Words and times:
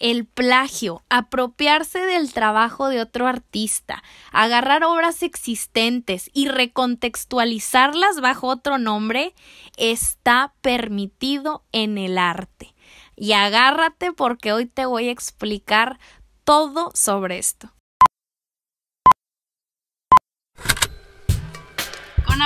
el 0.00 0.26
plagio, 0.26 1.04
apropiarse 1.08 2.00
del 2.00 2.32
trabajo 2.32 2.88
de 2.88 3.00
otro 3.00 3.28
artista, 3.28 4.02
agarrar 4.32 4.82
obras 4.82 5.22
existentes 5.22 6.30
y 6.32 6.48
recontextualizarlas 6.48 8.20
bajo 8.20 8.48
otro 8.48 8.78
nombre, 8.78 9.34
está 9.76 10.54
permitido 10.62 11.62
en 11.70 11.98
el 11.98 12.18
arte. 12.18 12.74
Y 13.14 13.32
agárrate 13.32 14.12
porque 14.12 14.52
hoy 14.52 14.66
te 14.66 14.86
voy 14.86 15.08
a 15.08 15.12
explicar 15.12 16.00
todo 16.44 16.90
sobre 16.94 17.38
esto. 17.38 17.70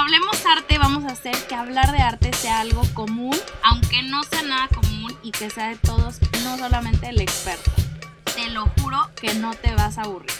Hablemos 0.05 0.45
Arte 0.45 0.77
vamos 0.77 1.05
a 1.05 1.14
hacer 1.14 1.34
que 1.48 1.55
hablar 1.55 1.91
de 1.91 1.96
arte 1.96 2.30
sea 2.34 2.61
algo 2.61 2.82
común, 2.93 3.34
aunque 3.62 4.02
no 4.02 4.23
sea 4.25 4.43
nada 4.43 4.69
común 4.69 5.16
y 5.23 5.30
que 5.30 5.48
sea 5.48 5.70
de 5.70 5.77
todos, 5.77 6.20
no 6.43 6.59
solamente 6.59 7.09
el 7.09 7.23
experto. 7.23 7.70
Te 8.37 8.51
lo 8.51 8.66
juro 8.79 8.98
que 9.19 9.32
no 9.32 9.55
te 9.55 9.74
vas 9.74 9.96
a 9.96 10.02
aburrir. 10.02 10.30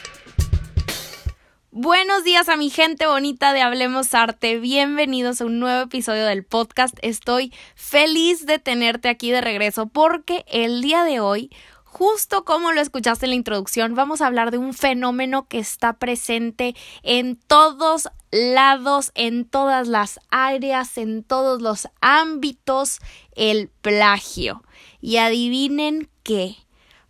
Buenos 1.71 2.25
días 2.25 2.51
a 2.51 2.59
mi 2.59 2.69
gente 2.69 3.07
bonita 3.07 3.55
de 3.55 3.63
Hablemos 3.63 4.13
Arte, 4.13 4.59
bienvenidos 4.59 5.41
a 5.41 5.47
un 5.47 5.61
nuevo 5.61 5.85
episodio 5.85 6.27
del 6.27 6.45
podcast. 6.45 6.99
Estoy 7.01 7.51
feliz 7.75 8.45
de 8.45 8.59
tenerte 8.59 9.09
aquí 9.09 9.31
de 9.31 9.41
regreso 9.41 9.87
porque 9.87 10.45
el 10.47 10.83
día 10.83 11.05
de 11.05 11.21
hoy 11.21 11.51
Justo 11.97 12.45
como 12.45 12.73
lo 12.73 12.81
escuchaste 12.81 13.27
en 13.27 13.31
la 13.31 13.37
introducción, 13.37 13.95
vamos 13.95 14.21
a 14.21 14.27
hablar 14.27 14.51
de 14.51 14.59
un 14.59 14.75
fenómeno 14.75 15.47
que 15.47 15.61
está 15.61 15.93
presente 15.93 16.75
en 17.05 17.37
todos 17.37 18.09
lados, 18.33 19.13
en 19.15 19.45
todas 19.45 19.87
las 19.87 20.19
áreas, 20.29 20.99
en 20.99 21.23
todos 21.23 21.63
los 21.63 21.87
ámbitos, 22.01 22.99
el 23.37 23.69
plagio. 23.81 24.65
Y 25.01 25.19
adivinen 25.19 26.11
qué. 26.25 26.57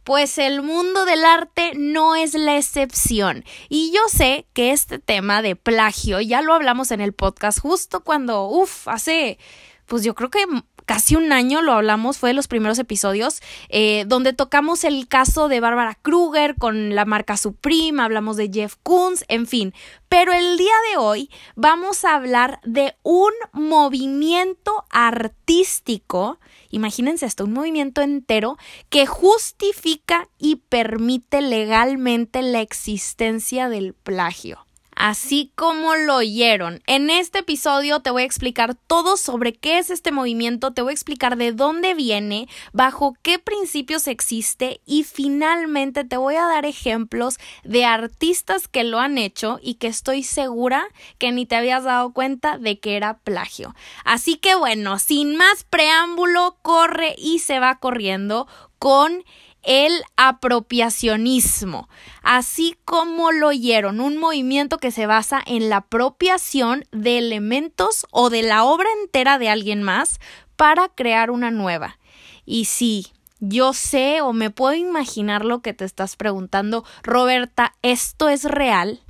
Pues 0.05 0.37
el 0.37 0.61
mundo 0.61 1.07
del 1.07 1.25
arte 1.25 1.73
no 1.75 2.15
es 2.15 2.35
la 2.35 2.59
excepción. 2.59 3.43
Y 3.71 3.91
yo 3.91 4.03
sé 4.09 4.45
que 4.53 4.73
este 4.73 4.99
tema 4.99 5.41
de 5.41 5.57
plagio 5.57 6.21
ya 6.21 6.43
lo 6.43 6.53
hablamos 6.53 6.91
en 6.91 7.01
el 7.01 7.15
podcast 7.15 7.59
justo 7.59 8.05
cuando, 8.05 8.49
uff, 8.49 8.87
hace, 8.89 9.39
pues 9.87 10.05
yo 10.05 10.15
creo 10.15 10.29
que 10.29 10.45
casi 10.85 11.17
un 11.17 11.33
año 11.33 11.63
lo 11.63 11.73
hablamos, 11.73 12.19
fue 12.19 12.31
de 12.31 12.35
los 12.35 12.49
primeros 12.49 12.79
episodios, 12.79 13.41
eh, 13.69 14.05
donde 14.07 14.33
tocamos 14.33 14.85
el 14.85 15.09
caso 15.09 15.49
de 15.49 15.61
Bárbara 15.61 15.99
Kruger 16.01 16.57
con 16.57 16.95
la 16.95 17.05
marca 17.05 17.37
Supreme, 17.37 18.03
hablamos 18.03 18.37
de 18.37 18.51
Jeff 18.53 18.75
Koons, 18.83 19.25
en 19.29 19.47
fin. 19.47 19.75
Pero 20.09 20.33
el 20.33 20.57
día 20.57 20.75
de 20.91 20.99
hoy 20.99 21.31
vamos 21.57 22.05
a 22.05 22.15
hablar 22.15 22.61
de 22.65 22.97
un 23.03 23.33
movimiento 23.53 24.85
artístico, 24.91 26.39
imagínense 26.71 27.27
esto, 27.27 27.45
un 27.45 27.53
movimiento 27.53 28.03
entero 28.03 28.57
que 28.91 29.07
justifica 29.07 30.29
y 30.39 30.57
permite 30.57 31.41
legalmente 31.41 32.43
la 32.43 32.61
existencia 32.61 33.69
del 33.69 33.95
plagio 33.95 34.64
así 34.97 35.53
como 35.55 35.95
lo 35.95 36.17
oyeron. 36.17 36.83
En 36.87 37.11
este 37.11 37.41
episodio 37.41 38.01
te 38.01 38.11
voy 38.11 38.23
a 38.23 38.27
explicar 38.27 38.75
todo 38.75 39.17
sobre 39.17 39.53
qué 39.53 39.79
es 39.79 39.91
este 39.91 40.13
movimiento, 40.13 40.73
te 40.73 40.83
voy 40.83 40.91
a 40.91 40.95
explicar 40.95 41.37
de 41.37 41.53
dónde 41.53 41.95
viene, 41.95 42.49
bajo 42.73 43.17
qué 43.23 43.39
principios 43.39 44.07
existe 44.07 44.81
y 44.87 45.05
finalmente 45.05 46.05
te 46.05 46.17
voy 46.17 46.37
a 46.37 46.47
dar 46.47 46.67
ejemplos 46.67 47.39
de 47.65 47.85
artistas 47.85 48.69
que 48.69 48.85
lo 48.85 49.01
han 49.01 49.19
hecho 49.19 49.59
y 49.63 49.75
que 49.75 49.87
estoy 49.87 50.23
segura 50.23 50.87
que 51.19 51.33
ni 51.33 51.47
te 51.47 51.57
habías 51.57 51.85
dado 51.85 52.13
cuenta 52.13 52.59
de 52.59 52.79
que 52.79 52.97
era 52.97 53.19
plagio. 53.19 53.75
Así 54.05 54.37
que 54.37 54.55
bueno, 54.55 54.99
sin 54.99 55.37
más 55.37 55.65
preámbulo, 55.65 56.57
corre 56.63 57.15
y 57.19 57.41
se 57.41 57.59
va 57.59 57.79
corriendo 57.79 58.47
con 58.79 59.25
el 59.65 59.93
apropiacionismo, 60.17 61.89
así 62.23 62.77
como 62.85 63.33
lo 63.33 63.49
oyeron, 63.49 64.01
un 64.01 64.17
movimiento 64.17 64.79
que 64.79 64.91
se 64.91 65.07
basa 65.07 65.43
en 65.47 65.69
la 65.69 65.79
apropiación 65.79 66.85
de 66.93 67.19
elementos 67.19 68.07
o 68.11 68.31
de 68.31 68.43
la 68.43 68.65
obra 68.65 68.89
entera 69.03 69.39
de 69.39 69.49
alguien 69.49 69.83
más 69.83 70.21
para 70.57 70.89
crear 70.89 71.31
una 71.31 71.51
nueva. 71.51 71.99
Y 72.45 72.67
sí, 72.67 73.09
yo 73.41 73.73
sé 73.73 74.21
o 74.21 74.33
me 74.33 74.51
puedo 74.51 74.75
imaginar 74.75 75.45
lo 75.45 75.61
que 75.61 75.73
te 75.73 75.85
estás 75.85 76.17
preguntando, 76.17 76.85
Roberta, 77.03 77.75
¿esto 77.83 78.29
es 78.29 78.45
real? 78.45 79.01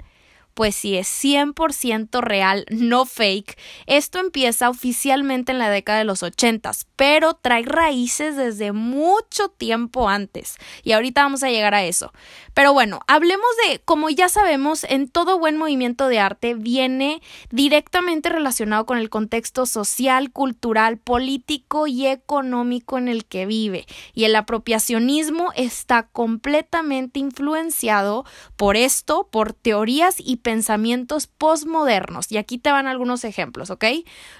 pues 0.54 0.76
sí 0.76 0.96
es 0.96 1.08
100% 1.08 2.20
real, 2.20 2.64
no 2.70 3.04
fake. 3.04 3.58
Esto 3.86 4.20
empieza 4.20 4.70
oficialmente 4.70 5.52
en 5.52 5.58
la 5.58 5.68
década 5.68 5.98
de 5.98 6.04
los 6.04 6.22
80, 6.22 6.72
pero 6.96 7.34
trae 7.34 7.62
raíces 7.62 8.36
desde 8.36 8.72
mucho 8.72 9.48
tiempo 9.48 10.08
antes. 10.08 10.56
Y 10.82 10.92
ahorita 10.92 11.22
vamos 11.22 11.42
a 11.42 11.50
llegar 11.50 11.74
a 11.74 11.84
eso. 11.84 12.12
Pero 12.54 12.72
bueno, 12.72 13.00
hablemos 13.08 13.48
de, 13.66 13.80
como 13.80 14.10
ya 14.10 14.28
sabemos, 14.28 14.84
en 14.84 15.08
todo 15.08 15.38
buen 15.38 15.56
movimiento 15.56 16.08
de 16.08 16.20
arte 16.20 16.54
viene 16.54 17.20
directamente 17.50 18.28
relacionado 18.28 18.86
con 18.86 18.98
el 18.98 19.10
contexto 19.10 19.66
social, 19.66 20.30
cultural, 20.30 20.98
político 20.98 21.86
y 21.86 22.06
económico 22.06 22.98
en 22.98 23.08
el 23.08 23.24
que 23.24 23.46
vive. 23.46 23.86
Y 24.12 24.24
el 24.24 24.36
apropiacionismo 24.36 25.52
está 25.56 26.04
completamente 26.08 27.18
influenciado 27.18 28.24
por 28.56 28.76
esto, 28.76 29.28
por 29.30 29.52
teorías 29.52 30.16
y 30.18 30.36
pensamientos 30.36 31.26
postmodernos. 31.26 32.30
Y 32.30 32.36
aquí 32.36 32.58
te 32.58 32.70
van 32.70 32.86
algunos 32.86 33.24
ejemplos, 33.24 33.70
¿ok? 33.70 33.84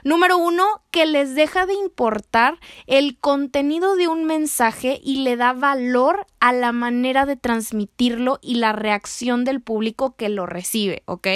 Número 0.04 0.38
uno, 0.38 0.82
que 0.90 1.06
les 1.06 1.34
deja 1.34 1.66
de 1.66 1.74
importar 1.74 2.43
el 2.86 3.18
contenido 3.18 3.96
de 3.96 4.08
un 4.08 4.24
mensaje 4.24 5.00
y 5.02 5.22
le 5.24 5.36
da 5.36 5.52
valor 5.52 6.26
a 6.40 6.52
la 6.52 6.72
manera 6.72 7.26
de 7.26 7.36
transmitirlo 7.36 8.38
y 8.42 8.56
la 8.56 8.72
reacción 8.72 9.44
del 9.44 9.60
público 9.60 10.16
que 10.16 10.28
lo 10.28 10.46
recibe, 10.46 11.02
¿ok? 11.06 11.28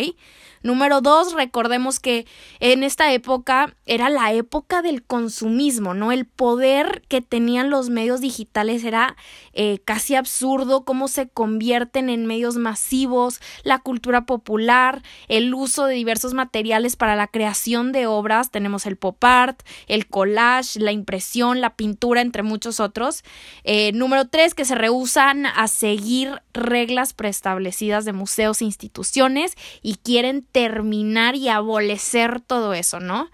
Número 0.62 1.00
dos, 1.00 1.32
recordemos 1.32 2.00
que 2.00 2.26
en 2.60 2.82
esta 2.82 3.12
época 3.12 3.74
era 3.86 4.08
la 4.08 4.32
época 4.32 4.82
del 4.82 5.04
consumismo, 5.04 5.94
¿no? 5.94 6.12
El 6.12 6.26
poder 6.26 7.02
que 7.08 7.20
tenían 7.20 7.70
los 7.70 7.90
medios 7.90 8.20
digitales 8.20 8.84
era 8.84 9.16
eh, 9.52 9.78
casi 9.84 10.14
absurdo, 10.14 10.84
cómo 10.84 11.08
se 11.08 11.28
convierten 11.28 12.10
en 12.10 12.26
medios 12.26 12.56
masivos, 12.56 13.40
la 13.62 13.78
cultura 13.78 14.26
popular, 14.26 15.02
el 15.28 15.54
uso 15.54 15.86
de 15.86 15.94
diversos 15.94 16.34
materiales 16.34 16.96
para 16.96 17.16
la 17.16 17.26
creación 17.26 17.92
de 17.92 18.06
obras, 18.06 18.50
tenemos 18.50 18.86
el 18.86 18.96
pop 18.96 19.22
art, 19.24 19.60
el 19.86 20.06
collage, 20.06 20.80
la 20.80 20.92
impresión, 20.92 21.60
la 21.60 21.76
pintura, 21.76 22.20
entre 22.20 22.42
muchos 22.42 22.80
otros. 22.80 23.22
Eh, 23.64 23.92
número 23.92 24.28
tres, 24.28 24.54
que 24.54 24.64
se 24.64 24.74
rehusan 24.74 25.46
a 25.46 25.68
seguir 25.68 26.42
reglas 26.52 27.12
preestablecidas 27.12 28.04
de 28.04 28.12
museos 28.12 28.60
e 28.60 28.64
instituciones 28.64 29.54
y 29.82 29.96
quieren 29.96 30.46
terminar 30.52 31.34
y 31.36 31.48
abolecer 31.48 32.40
todo 32.40 32.74
eso, 32.74 33.00
¿no? 33.00 33.30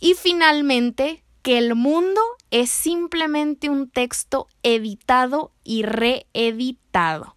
Y 0.00 0.14
finalmente, 0.14 1.22
que 1.42 1.58
el 1.58 1.74
mundo 1.74 2.20
es 2.50 2.70
simplemente 2.70 3.68
un 3.68 3.88
texto 3.88 4.48
editado 4.62 5.52
y 5.64 5.82
reeditado. 5.82 7.36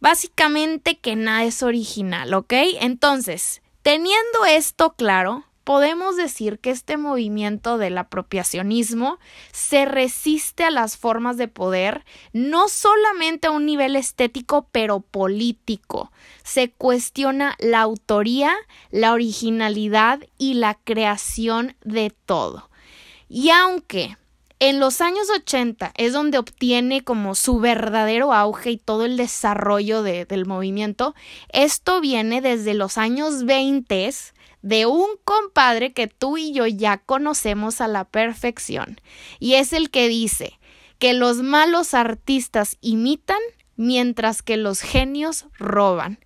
Básicamente 0.00 0.98
que 0.98 1.16
nada 1.16 1.44
es 1.44 1.62
original, 1.62 2.32
¿ok? 2.34 2.52
Entonces, 2.80 3.62
teniendo 3.82 4.44
esto 4.46 4.94
claro, 4.94 5.44
podemos 5.68 6.16
decir 6.16 6.60
que 6.60 6.70
este 6.70 6.96
movimiento 6.96 7.76
del 7.76 7.98
apropiacionismo 7.98 9.18
se 9.52 9.84
resiste 9.84 10.64
a 10.64 10.70
las 10.70 10.96
formas 10.96 11.36
de 11.36 11.46
poder 11.46 12.06
no 12.32 12.68
solamente 12.68 13.48
a 13.48 13.50
un 13.50 13.66
nivel 13.66 13.94
estético, 13.94 14.66
pero 14.72 15.00
político. 15.00 16.10
Se 16.42 16.70
cuestiona 16.70 17.54
la 17.58 17.82
autoría, 17.82 18.56
la 18.90 19.12
originalidad 19.12 20.20
y 20.38 20.54
la 20.54 20.72
creación 20.72 21.76
de 21.84 22.14
todo. 22.24 22.70
Y 23.28 23.50
aunque 23.50 24.16
en 24.60 24.80
los 24.80 25.02
años 25.02 25.28
80 25.30 25.92
es 25.98 26.14
donde 26.14 26.38
obtiene 26.38 27.04
como 27.04 27.34
su 27.34 27.60
verdadero 27.60 28.32
auge 28.32 28.70
y 28.70 28.78
todo 28.78 29.04
el 29.04 29.18
desarrollo 29.18 30.02
del 30.02 30.46
movimiento. 30.46 31.14
Esto 31.52 32.00
viene 32.00 32.40
desde 32.40 32.72
los 32.74 32.96
años 32.98 33.44
20 33.44 34.06
de 34.68 34.84
un 34.84 35.08
compadre 35.24 35.94
que 35.94 36.08
tú 36.08 36.36
y 36.36 36.52
yo 36.52 36.66
ya 36.66 36.98
conocemos 36.98 37.80
a 37.80 37.88
la 37.88 38.04
perfección. 38.04 39.00
Y 39.40 39.54
es 39.54 39.72
el 39.72 39.88
que 39.88 40.08
dice 40.08 40.58
que 40.98 41.14
los 41.14 41.38
malos 41.38 41.94
artistas 41.94 42.76
imitan 42.82 43.38
mientras 43.76 44.42
que 44.42 44.58
los 44.58 44.82
genios 44.82 45.46
roban. 45.58 46.18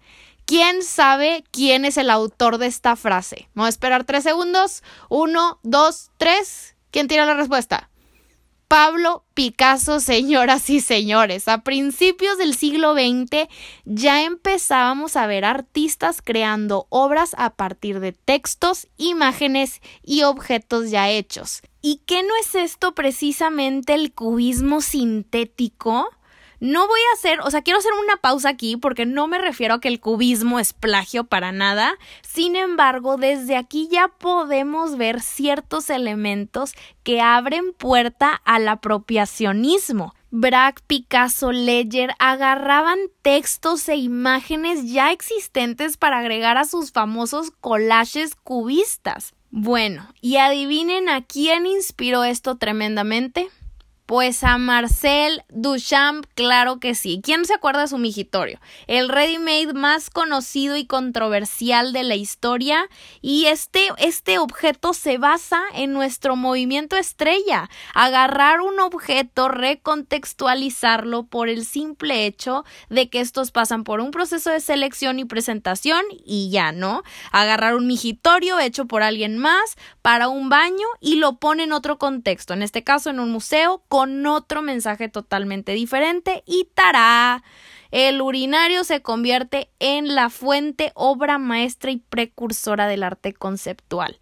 ¿Quién 0.44 0.83
sabe 0.83 1.44
quién 1.53 1.85
es 1.85 1.97
el 1.97 2.11
autor 2.11 2.59
de 2.59 2.67
esta 2.67 2.97
frase? 2.97 3.49
Vamos 3.55 3.67
a 3.67 3.71
esperar 3.71 4.03
tres 4.03 4.25
segundos. 4.25 4.83
Uno, 5.09 5.61
dos, 5.62 6.11
tres. 6.17 6.75
¿Quién 6.91 7.06
tira 7.06 7.25
la 7.27 7.35
respuesta? 7.35 7.91
Pablo 8.73 9.23
Picasso, 9.35 10.01
señoras 10.01 10.71
y 10.71 10.81
señores. 10.81 11.47
A 11.47 11.59
principios 11.59 12.39
del 12.39 12.55
siglo 12.55 12.95
XX 12.95 13.47
ya 13.85 14.23
empezábamos 14.25 15.15
a 15.17 15.27
ver 15.27 15.45
artistas 15.45 16.23
creando 16.23 16.87
obras 16.89 17.35
a 17.37 17.51
partir 17.51 18.01
de 18.01 18.13
textos, 18.13 18.89
imágenes 18.97 19.83
y 20.03 20.23
objetos 20.23 20.91
ya 20.91 21.11
hechos. 21.11 21.61
¿Y 21.83 22.01
qué 22.07 22.23
no 22.23 22.35
es 22.41 22.55
esto 22.55 22.95
precisamente 22.95 23.93
el 23.93 24.15
cubismo 24.15 24.81
sintético? 24.81 26.09
No 26.62 26.87
voy 26.87 27.00
a 27.11 27.17
hacer, 27.17 27.41
o 27.41 27.50
sea, 27.50 27.62
quiero 27.62 27.81
hacer 27.81 27.91
una 28.05 28.19
pausa 28.19 28.50
aquí 28.50 28.76
porque 28.76 29.05
no 29.05 29.26
me 29.26 29.38
refiero 29.38 29.75
a 29.75 29.81
que 29.81 29.88
el 29.88 29.99
cubismo 29.99 30.61
es 30.61 30.73
plagio 30.73 31.25
para 31.25 31.50
nada. 31.50 31.99
Sin 32.23 32.55
embargo, 32.55 33.17
desde 33.17 33.56
aquí 33.56 33.88
ya 33.91 34.06
podemos 34.06 34.97
ver 34.97 35.23
ciertos 35.23 35.91
elementos 35.91 36.75
que 37.03 37.20
abren 37.20 37.73
puerta 37.73 38.41
al 38.44 38.69
apropiacionismo. 38.69 40.14
Bragg, 40.31 40.76
Picasso, 40.87 41.50
Ledger 41.50 42.14
agarraban 42.20 43.00
textos 43.23 43.88
e 43.88 43.97
imágenes 43.97 44.88
ya 44.88 45.11
existentes 45.11 45.97
para 45.97 46.19
agregar 46.19 46.58
a 46.58 46.65
sus 46.65 46.93
famosos 46.93 47.50
collages 47.50 48.37
cubistas. 48.37 49.35
Bueno, 49.50 50.06
y 50.20 50.37
adivinen 50.37 51.08
a 51.08 51.23
quién 51.23 51.67
inspiró 51.67 52.23
esto 52.23 52.56
tremendamente. 52.56 53.50
Pues 54.07 54.43
a 54.43 54.59
Marcel 54.59 55.43
Duchamp, 55.49 56.27
claro 56.35 56.81
que 56.81 56.95
sí. 56.95 57.21
¿Quién 57.23 57.45
se 57.45 57.55
acuerda 57.55 57.83
de 57.83 57.89
su 57.89 57.99
migitorio? 57.99 58.61
El 58.89 59.09
ready-made 59.09 59.75
más 59.75 60.11
conocido 60.11 60.77
y 60.77 60.87
controversial 60.87 61.93
de 61.93 62.03
la 62.03 62.17
historia. 62.17 62.89
Y 63.21 63.47
este, 63.47 63.89
este 63.99 64.39
objeto 64.39 64.93
se 64.93 65.19
basa 65.19 65.63
en 65.75 65.93
nuestro 65.93 66.35
movimiento 66.35 66.97
estrella. 66.97 67.71
Agarrar 67.95 68.61
un 68.61 68.81
objeto, 68.81 69.49
recontextualizarlo 69.49 71.23
por 71.23 71.49
el 71.49 71.65
simple 71.65 72.27
hecho 72.27 72.65
de 72.91 73.09
que 73.09 73.21
estos 73.21 73.53
pasan 73.53 73.85
por 73.85 74.01
un 74.01 74.11
proceso 74.11 74.51
de 74.51 74.61
selección 74.61 75.21
y 75.21 75.25
presentación 75.25 76.03
y 76.25 76.51
ya, 76.51 76.73
¿no? 76.73 77.05
Agarrar 77.31 77.77
un 77.77 77.87
migitorio 77.87 78.59
hecho 78.59 78.87
por 78.87 79.05
alguien 79.05 79.39
más 79.39 79.77
para 80.03 80.29
un 80.29 80.49
baño 80.49 80.87
y 81.01 81.17
lo 81.17 81.37
pone 81.37 81.63
en 81.63 81.73
otro 81.73 81.99
contexto. 81.99 82.53
En 82.53 82.63
este 82.63 82.83
caso, 82.83 83.11
en 83.11 83.21
un 83.21 83.31
museo 83.31 83.85
con 83.89 84.02
otro 84.27 84.63
mensaje 84.63 85.09
totalmente 85.09 85.73
diferente 85.73 86.43
y 86.47 86.69
tará. 86.75 87.43
El 87.91 88.23
urinario 88.23 88.85
se 88.85 89.03
convierte 89.03 89.71
en 89.79 90.15
la 90.15 90.31
fuente, 90.31 90.93
obra 90.95 91.39
maestra 91.39 91.91
y 91.91 91.99
precursora 91.99 92.87
del 92.87 93.03
arte 93.03 93.33
conceptual. 93.35 94.19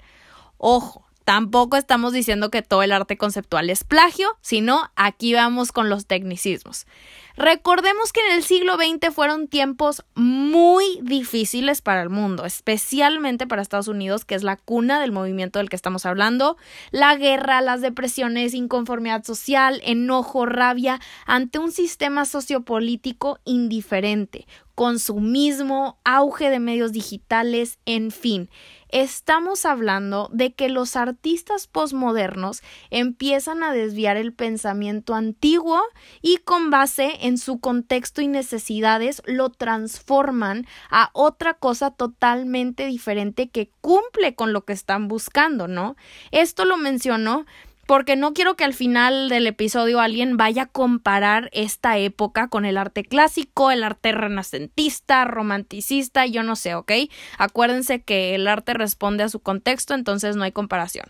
Ojo, 0.58 1.06
Tampoco 1.30 1.76
estamos 1.76 2.12
diciendo 2.12 2.50
que 2.50 2.60
todo 2.60 2.82
el 2.82 2.90
arte 2.90 3.16
conceptual 3.16 3.70
es 3.70 3.84
plagio, 3.84 4.36
sino 4.40 4.90
aquí 4.96 5.32
vamos 5.32 5.70
con 5.70 5.88
los 5.88 6.06
tecnicismos. 6.06 6.88
Recordemos 7.36 8.12
que 8.12 8.18
en 8.26 8.32
el 8.32 8.42
siglo 8.42 8.74
XX 8.74 9.14
fueron 9.14 9.46
tiempos 9.46 10.04
muy 10.16 10.98
difíciles 11.02 11.82
para 11.82 12.02
el 12.02 12.10
mundo, 12.10 12.46
especialmente 12.46 13.46
para 13.46 13.62
Estados 13.62 13.86
Unidos, 13.86 14.24
que 14.24 14.34
es 14.34 14.42
la 14.42 14.56
cuna 14.56 15.00
del 15.00 15.12
movimiento 15.12 15.60
del 15.60 15.68
que 15.68 15.76
estamos 15.76 16.04
hablando. 16.04 16.56
La 16.90 17.14
guerra, 17.14 17.60
las 17.60 17.80
depresiones, 17.80 18.52
inconformidad 18.52 19.22
social, 19.22 19.80
enojo, 19.84 20.46
rabia 20.46 20.98
ante 21.26 21.60
un 21.60 21.70
sistema 21.70 22.24
sociopolítico 22.24 23.38
indiferente, 23.44 24.48
consumismo, 24.74 26.00
auge 26.04 26.50
de 26.50 26.58
medios 26.58 26.90
digitales, 26.90 27.78
en 27.86 28.10
fin 28.10 28.50
estamos 28.92 29.64
hablando 29.64 30.28
de 30.32 30.52
que 30.52 30.68
los 30.68 30.96
artistas 30.96 31.66
posmodernos 31.66 32.62
empiezan 32.90 33.62
a 33.62 33.72
desviar 33.72 34.16
el 34.16 34.32
pensamiento 34.32 35.14
antiguo 35.14 35.80
y 36.22 36.38
con 36.38 36.70
base 36.70 37.26
en 37.26 37.38
su 37.38 37.60
contexto 37.60 38.20
y 38.20 38.28
necesidades 38.28 39.22
lo 39.26 39.50
transforman 39.50 40.66
a 40.90 41.10
otra 41.12 41.54
cosa 41.54 41.90
totalmente 41.90 42.86
diferente 42.86 43.48
que 43.48 43.70
cumple 43.80 44.34
con 44.34 44.52
lo 44.52 44.64
que 44.64 44.72
están 44.72 45.08
buscando, 45.08 45.68
¿no? 45.68 45.96
Esto 46.30 46.64
lo 46.64 46.76
mencionó 46.76 47.46
porque 47.86 48.16
no 48.16 48.32
quiero 48.32 48.56
que 48.56 48.64
al 48.64 48.74
final 48.74 49.28
del 49.28 49.46
episodio 49.46 50.00
alguien 50.00 50.36
vaya 50.36 50.62
a 50.62 50.66
comparar 50.66 51.50
esta 51.52 51.98
época 51.98 52.48
con 52.48 52.64
el 52.64 52.78
arte 52.78 53.04
clásico, 53.04 53.70
el 53.70 53.82
arte 53.82 54.12
renacentista, 54.12 55.24
romanticista, 55.24 56.26
yo 56.26 56.42
no 56.42 56.56
sé, 56.56 56.74
¿ok? 56.74 56.92
Acuérdense 57.38 58.02
que 58.02 58.34
el 58.34 58.46
arte 58.46 58.74
responde 58.74 59.24
a 59.24 59.28
su 59.28 59.40
contexto, 59.40 59.94
entonces 59.94 60.36
no 60.36 60.44
hay 60.44 60.52
comparación. 60.52 61.06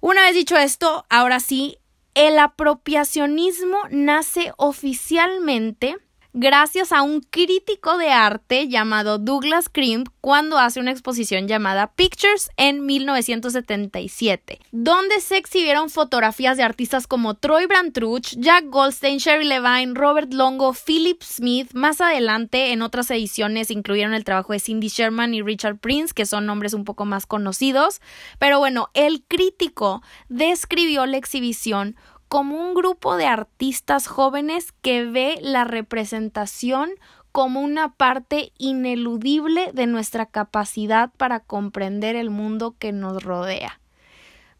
Una 0.00 0.22
vez 0.22 0.34
dicho 0.34 0.56
esto, 0.56 1.06
ahora 1.08 1.40
sí, 1.40 1.78
el 2.14 2.38
apropiacionismo 2.38 3.78
nace 3.90 4.52
oficialmente 4.56 5.96
gracias 6.32 6.92
a 6.92 7.02
un 7.02 7.20
crítico 7.20 7.98
de 7.98 8.10
arte 8.10 8.68
llamado 8.68 9.18
Douglas 9.18 9.68
Crimp 9.68 10.08
cuando 10.20 10.58
hace 10.58 10.80
una 10.80 10.90
exposición 10.90 11.48
llamada 11.48 11.92
Pictures 11.94 12.50
en 12.56 12.86
1977, 12.86 14.60
donde 14.70 15.20
se 15.20 15.36
exhibieron 15.36 15.90
fotografías 15.90 16.56
de 16.56 16.62
artistas 16.62 17.06
como 17.06 17.34
Troy 17.34 17.66
Brantruch, 17.66 18.34
Jack 18.36 18.66
Goldstein, 18.66 19.18
Sherry 19.18 19.46
Levine, 19.46 19.94
Robert 19.94 20.32
Longo, 20.32 20.72
Philip 20.72 21.22
Smith. 21.22 21.70
Más 21.74 22.00
adelante, 22.00 22.72
en 22.72 22.82
otras 22.82 23.10
ediciones, 23.10 23.70
incluyeron 23.70 24.14
el 24.14 24.24
trabajo 24.24 24.52
de 24.52 24.60
Cindy 24.60 24.88
Sherman 24.88 25.34
y 25.34 25.42
Richard 25.42 25.78
Prince, 25.78 26.14
que 26.14 26.26
son 26.26 26.46
nombres 26.46 26.74
un 26.74 26.84
poco 26.84 27.04
más 27.04 27.26
conocidos. 27.26 28.00
Pero 28.38 28.58
bueno, 28.58 28.90
el 28.94 29.24
crítico 29.26 30.02
describió 30.28 31.06
la 31.06 31.16
exhibición 31.16 31.96
como 32.30 32.56
un 32.56 32.74
grupo 32.74 33.16
de 33.16 33.26
artistas 33.26 34.06
jóvenes 34.06 34.70
que 34.82 35.04
ve 35.04 35.40
la 35.42 35.64
representación 35.64 36.90
como 37.32 37.60
una 37.60 37.92
parte 37.94 38.52
ineludible 38.56 39.72
de 39.72 39.88
nuestra 39.88 40.26
capacidad 40.26 41.10
para 41.16 41.40
comprender 41.40 42.14
el 42.14 42.30
mundo 42.30 42.76
que 42.78 42.92
nos 42.92 43.24
rodea. 43.24 43.80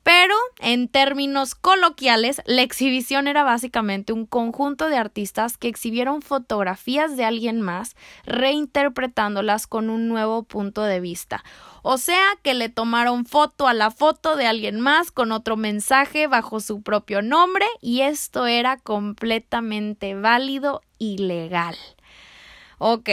Pero, 0.03 0.35
en 0.61 0.89
términos 0.89 1.55
coloquiales, 1.55 2.41
la 2.47 2.63
exhibición 2.63 3.29
era 3.29 3.45
básicamente 3.45 4.13
un 4.13 4.25
conjunto 4.25 4.89
de 4.89 4.97
artistas 4.97 5.59
que 5.59 5.69
exhibieron 5.69 6.23
fotografías 6.23 7.17
de 7.17 7.25
alguien 7.25 7.61
más, 7.61 7.97
reinterpretándolas 8.25 9.67
con 9.67 9.91
un 9.91 10.09
nuevo 10.09 10.43
punto 10.43 10.83
de 10.83 11.01
vista. 11.01 11.45
O 11.83 11.99
sea, 11.99 12.25
que 12.43 12.55
le 12.55 12.71
tomaron 12.71 13.27
foto 13.27 13.69
a 13.69 13.75
la 13.75 13.91
foto 13.91 14.37
de 14.37 14.47
alguien 14.47 14.81
más 14.81 15.11
con 15.11 15.33
otro 15.33 15.57
mensaje 15.57 16.27
bajo 16.27 16.61
su 16.61 16.83
propio 16.83 17.21
nombre 17.21 17.67
y 17.81 18.01
esto 18.01 18.47
era 18.47 18.79
completamente 18.79 20.15
válido 20.15 20.83
y 20.99 21.19
legal. 21.19 21.77
Ok, 22.79 23.11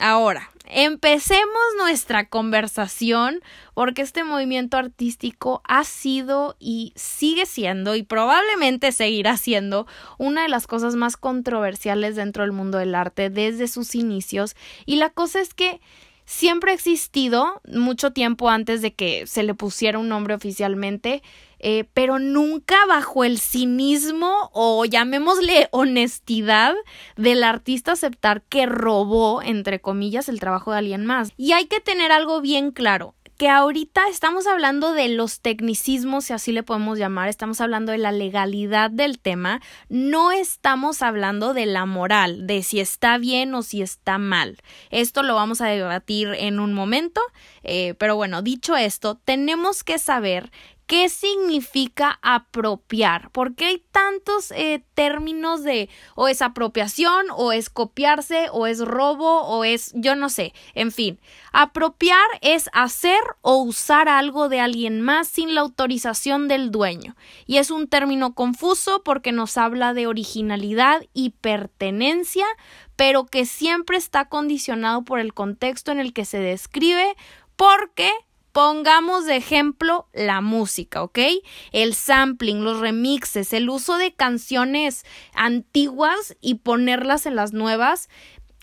ahora, 0.00 0.50
Empecemos 0.72 1.60
nuestra 1.78 2.28
conversación 2.28 3.40
porque 3.74 4.02
este 4.02 4.22
movimiento 4.22 4.76
artístico 4.76 5.62
ha 5.64 5.82
sido 5.82 6.54
y 6.60 6.92
sigue 6.94 7.44
siendo 7.44 7.96
y 7.96 8.04
probablemente 8.04 8.92
seguirá 8.92 9.36
siendo 9.36 9.88
una 10.16 10.42
de 10.42 10.48
las 10.48 10.68
cosas 10.68 10.94
más 10.94 11.16
controversiales 11.16 12.14
dentro 12.14 12.44
del 12.44 12.52
mundo 12.52 12.78
del 12.78 12.94
arte 12.94 13.30
desde 13.30 13.66
sus 13.66 13.96
inicios. 13.96 14.54
Y 14.86 14.96
la 14.96 15.10
cosa 15.10 15.40
es 15.40 15.54
que 15.54 15.80
siempre 16.24 16.70
ha 16.70 16.74
existido 16.74 17.60
mucho 17.66 18.12
tiempo 18.12 18.48
antes 18.48 18.80
de 18.80 18.94
que 18.94 19.26
se 19.26 19.42
le 19.42 19.54
pusiera 19.54 19.98
un 19.98 20.08
nombre 20.08 20.34
oficialmente 20.34 21.20
eh, 21.60 21.84
pero 21.94 22.18
nunca 22.18 22.76
bajo 22.86 23.24
el 23.24 23.38
cinismo 23.38 24.50
o 24.52 24.84
llamémosle 24.84 25.68
honestidad 25.72 26.74
del 27.16 27.44
artista 27.44 27.92
aceptar 27.92 28.42
que 28.42 28.66
robó, 28.66 29.42
entre 29.42 29.80
comillas, 29.80 30.28
el 30.28 30.40
trabajo 30.40 30.72
de 30.72 30.78
alguien 30.78 31.06
más. 31.06 31.32
Y 31.36 31.52
hay 31.52 31.66
que 31.66 31.80
tener 31.80 32.12
algo 32.12 32.40
bien 32.40 32.72
claro 32.72 33.14
que 33.40 33.48
ahorita 33.48 34.06
estamos 34.10 34.46
hablando 34.46 34.92
de 34.92 35.08
los 35.08 35.40
tecnicismos, 35.40 36.26
si 36.26 36.34
así 36.34 36.52
le 36.52 36.62
podemos 36.62 36.98
llamar, 36.98 37.30
estamos 37.30 37.62
hablando 37.62 37.90
de 37.90 37.96
la 37.96 38.12
legalidad 38.12 38.90
del 38.90 39.18
tema, 39.18 39.62
no 39.88 40.30
estamos 40.30 41.00
hablando 41.00 41.54
de 41.54 41.64
la 41.64 41.86
moral, 41.86 42.46
de 42.46 42.62
si 42.62 42.80
está 42.80 43.16
bien 43.16 43.54
o 43.54 43.62
si 43.62 43.80
está 43.80 44.18
mal. 44.18 44.58
Esto 44.90 45.22
lo 45.22 45.34
vamos 45.36 45.62
a 45.62 45.68
debatir 45.68 46.34
en 46.36 46.60
un 46.60 46.74
momento, 46.74 47.22
eh, 47.62 47.94
pero 47.94 48.14
bueno, 48.14 48.42
dicho 48.42 48.76
esto, 48.76 49.14
tenemos 49.24 49.84
que 49.84 49.98
saber 49.98 50.52
¿Qué 50.90 51.08
significa 51.08 52.18
apropiar? 52.20 53.30
Porque 53.30 53.66
hay 53.66 53.84
tantos 53.92 54.50
eh, 54.50 54.82
términos 54.94 55.62
de 55.62 55.88
o 56.16 56.26
es 56.26 56.42
apropiación 56.42 57.26
o 57.36 57.52
es 57.52 57.70
copiarse 57.70 58.48
o 58.50 58.66
es 58.66 58.80
robo 58.80 59.42
o 59.42 59.62
es 59.62 59.92
yo 59.94 60.16
no 60.16 60.28
sé. 60.28 60.52
En 60.74 60.90
fin, 60.90 61.20
apropiar 61.52 62.26
es 62.40 62.68
hacer 62.72 63.20
o 63.40 63.58
usar 63.58 64.08
algo 64.08 64.48
de 64.48 64.58
alguien 64.58 65.00
más 65.00 65.28
sin 65.28 65.54
la 65.54 65.60
autorización 65.60 66.48
del 66.48 66.72
dueño. 66.72 67.14
Y 67.46 67.58
es 67.58 67.70
un 67.70 67.86
término 67.86 68.34
confuso 68.34 69.04
porque 69.04 69.30
nos 69.30 69.58
habla 69.58 69.94
de 69.94 70.08
originalidad 70.08 71.02
y 71.14 71.30
pertenencia, 71.40 72.46
pero 72.96 73.26
que 73.26 73.46
siempre 73.46 73.96
está 73.96 74.28
condicionado 74.28 75.04
por 75.04 75.20
el 75.20 75.34
contexto 75.34 75.92
en 75.92 76.00
el 76.00 76.12
que 76.12 76.24
se 76.24 76.40
describe 76.40 77.14
porque 77.54 78.10
Pongamos 78.52 79.26
de 79.26 79.36
ejemplo 79.36 80.08
la 80.12 80.40
música, 80.40 81.02
¿ok? 81.04 81.18
El 81.70 81.94
sampling, 81.94 82.64
los 82.64 82.80
remixes, 82.80 83.52
el 83.52 83.70
uso 83.70 83.96
de 83.96 84.12
canciones 84.12 85.04
antiguas 85.34 86.36
y 86.40 86.56
ponerlas 86.56 87.26
en 87.26 87.36
las 87.36 87.52
nuevas. 87.52 88.08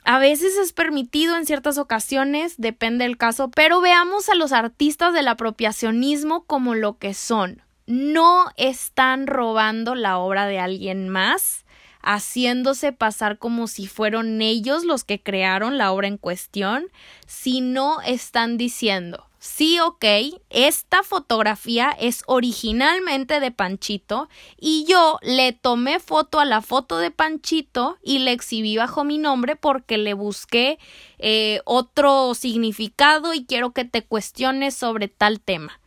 A 0.03 0.19
veces 0.19 0.57
es 0.57 0.73
permitido 0.73 1.37
en 1.37 1.45
ciertas 1.45 1.77
ocasiones, 1.77 2.55
depende 2.57 3.05
del 3.05 3.17
caso, 3.17 3.49
pero 3.49 3.79
veamos 3.79 4.27
a 4.27 4.35
los 4.35 4.51
artistas 4.51 5.13
del 5.13 5.29
apropiacionismo 5.29 6.43
como 6.43 6.75
lo 6.75 6.97
que 6.97 7.13
son. 7.13 7.61
No 7.85 8.51
están 8.57 9.25
robando 9.25 9.95
la 9.95 10.17
obra 10.17 10.47
de 10.47 10.59
alguien 10.59 11.07
más, 11.07 11.65
haciéndose 12.01 12.91
pasar 12.91 13.37
como 13.37 13.67
si 13.67 13.87
fueron 13.87 14.41
ellos 14.41 14.83
los 14.83 15.05
que 15.05 15.21
crearon 15.21 15.77
la 15.77 15.93
obra 15.93 16.09
en 16.09 16.17
cuestión, 16.17 16.87
sino 17.25 18.01
están 18.01 18.57
diciendo 18.57 19.26
sí, 19.39 19.79
ok, 19.79 20.05
esta 20.49 21.03
fotografía 21.03 21.91
es 21.99 22.23
originalmente 22.27 23.39
de 23.39 23.51
Panchito 23.51 24.29
y 24.59 24.85
yo 24.87 25.19
le 25.21 25.53
tomé 25.53 25.99
foto 25.99 26.39
a 26.39 26.45
la 26.45 26.61
foto 26.61 26.97
de 26.97 27.11
Panchito 27.11 27.97
y 28.03 28.19
le 28.19 28.31
exhibí 28.31 28.77
bajo 28.77 29.03
mi 29.03 29.17
nombre 29.17 29.55
porque 29.55 29.97
le 29.97 30.13
busqué 30.13 30.79
eh, 31.19 31.61
otro 31.65 32.33
significado 32.33 33.33
y 33.33 33.45
quiero 33.45 33.71
que 33.71 33.85
te 33.85 34.03
cuestiones 34.03 34.75
sobre 34.75 35.07
tal 35.07 35.39
tema 35.39 35.79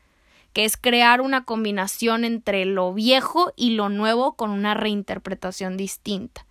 que 0.53 0.65
es 0.65 0.77
crear 0.77 1.21
una 1.21 1.45
combinación 1.45 2.25
entre 2.25 2.65
lo 2.65 2.93
viejo 2.93 3.53
y 3.57 3.71
lo 3.71 3.89
nuevo 3.89 4.35
con 4.35 4.51
una 4.51 4.75
reinterpretación 4.75 5.77
distinta. 5.77 6.45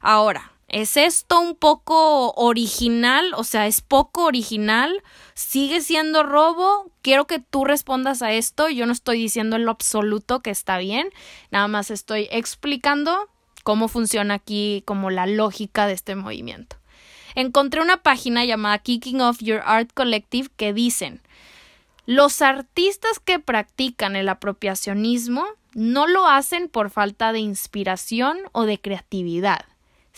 Ahora, 0.00 0.52
¿Es 0.68 0.98
esto 0.98 1.40
un 1.40 1.54
poco 1.54 2.32
original? 2.32 3.32
O 3.34 3.44
sea, 3.44 3.66
¿es 3.66 3.80
poco 3.80 4.24
original? 4.24 5.02
¿Sigue 5.32 5.80
siendo 5.80 6.22
robo? 6.22 6.92
Quiero 7.00 7.26
que 7.26 7.38
tú 7.38 7.64
respondas 7.64 8.20
a 8.20 8.32
esto. 8.32 8.68
Yo 8.68 8.84
no 8.84 8.92
estoy 8.92 9.18
diciendo 9.18 9.56
en 9.56 9.64
lo 9.64 9.70
absoluto 9.70 10.40
que 10.40 10.50
está 10.50 10.76
bien. 10.76 11.08
Nada 11.50 11.68
más 11.68 11.90
estoy 11.90 12.28
explicando 12.30 13.30
cómo 13.64 13.88
funciona 13.88 14.34
aquí 14.34 14.82
como 14.84 15.08
la 15.08 15.26
lógica 15.26 15.86
de 15.86 15.94
este 15.94 16.14
movimiento. 16.14 16.76
Encontré 17.34 17.80
una 17.80 18.02
página 18.02 18.44
llamada 18.44 18.78
Kicking 18.78 19.22
Off 19.22 19.38
Your 19.38 19.62
Art 19.64 19.90
Collective 19.94 20.50
que 20.54 20.74
dicen 20.74 21.22
los 22.04 22.42
artistas 22.42 23.20
que 23.20 23.38
practican 23.38 24.16
el 24.16 24.28
apropiacionismo 24.28 25.46
no 25.74 26.06
lo 26.06 26.26
hacen 26.26 26.68
por 26.68 26.90
falta 26.90 27.32
de 27.32 27.38
inspiración 27.38 28.38
o 28.52 28.64
de 28.64 28.80
creatividad 28.80 29.64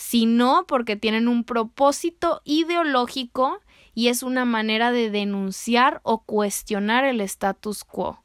sino 0.01 0.65
porque 0.67 0.97
tienen 0.97 1.29
un 1.29 1.45
propósito 1.45 2.41
ideológico 2.45 3.61
y 3.95 4.09
es 4.09 4.23
una 4.23 4.47
manera 4.47 4.93
de 4.93 5.11
denunciar 5.11 6.01
o 6.05 6.23
cuestionar 6.23 7.05
el 7.05 7.21
status 7.21 7.85
quo. 7.85 8.23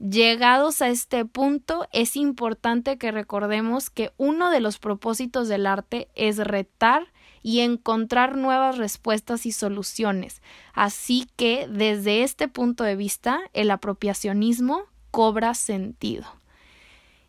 Llegados 0.00 0.82
a 0.82 0.88
este 0.88 1.24
punto, 1.24 1.86
es 1.92 2.16
importante 2.16 2.98
que 2.98 3.12
recordemos 3.12 3.88
que 3.88 4.10
uno 4.16 4.50
de 4.50 4.58
los 4.58 4.80
propósitos 4.80 5.46
del 5.46 5.66
arte 5.66 6.08
es 6.16 6.38
retar 6.38 7.06
y 7.40 7.60
encontrar 7.60 8.36
nuevas 8.36 8.76
respuestas 8.76 9.46
y 9.46 9.52
soluciones. 9.52 10.42
Así 10.74 11.28
que, 11.36 11.68
desde 11.70 12.24
este 12.24 12.48
punto 12.48 12.82
de 12.82 12.96
vista, 12.96 13.38
el 13.52 13.70
apropiacionismo 13.70 14.82
cobra 15.12 15.54
sentido. 15.54 16.26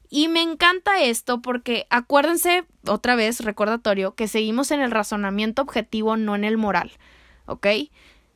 Y 0.09 0.27
me 0.29 0.41
encanta 0.41 1.01
esto 1.01 1.41
porque 1.41 1.85
acuérdense, 1.89 2.65
otra 2.85 3.15
vez, 3.15 3.41
recordatorio, 3.41 4.15
que 4.15 4.27
seguimos 4.27 4.71
en 4.71 4.81
el 4.81 4.91
razonamiento 4.91 5.61
objetivo, 5.61 6.17
no 6.17 6.35
en 6.35 6.43
el 6.43 6.57
moral. 6.57 6.91
¿Ok? 7.45 7.67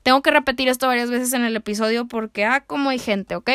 Tengo 0.04 0.22
que 0.22 0.32
repetir 0.32 0.68
esto 0.68 0.88
varias 0.88 1.10
veces 1.10 1.34
en 1.34 1.44
el 1.44 1.56
episodio 1.56 2.08
porque, 2.08 2.46
ah, 2.46 2.62
como 2.66 2.90
hay 2.90 3.00
gente, 3.00 3.36
¿ok? 3.36 3.52